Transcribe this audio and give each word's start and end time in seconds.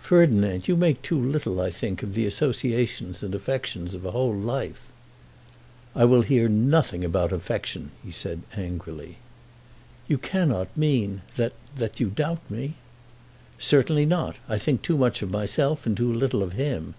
"Ferdinand, 0.00 0.66
you 0.66 0.76
make 0.76 1.00
too 1.02 1.16
little, 1.20 1.60
I 1.60 1.70
think, 1.70 2.02
of 2.02 2.14
the 2.14 2.26
associations 2.26 3.22
and 3.22 3.32
affections 3.32 3.94
of 3.94 4.04
a 4.04 4.10
whole 4.10 4.34
life." 4.34 4.82
"I 5.94 6.04
will 6.04 6.22
hear 6.22 6.48
nothing 6.48 7.04
about 7.04 7.30
affection," 7.30 7.92
he 8.04 8.10
said 8.10 8.42
angrily. 8.56 9.18
"You 10.08 10.18
cannot 10.18 10.76
mean 10.76 11.22
that 11.36 11.52
that 11.76 12.00
you 12.00 12.08
doubt 12.10 12.40
me?" 12.50 12.74
"Certainly 13.56 14.06
not. 14.06 14.34
I 14.48 14.58
think 14.58 14.82
too 14.82 14.98
much 14.98 15.22
of 15.22 15.30
myself 15.30 15.86
and 15.86 15.96
too 15.96 16.12
little 16.12 16.42
of 16.42 16.54
him." 16.54 16.94